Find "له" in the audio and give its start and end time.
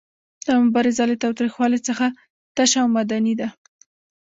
1.09-1.15